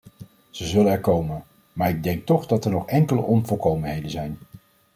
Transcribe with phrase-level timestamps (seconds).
[0.49, 1.43] Ze zullen er komen,
[1.73, 4.37] maar ik denk toch dat er nog enkele onvolkomenheden zijn.